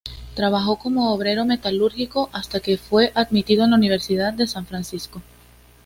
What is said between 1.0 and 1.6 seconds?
obrero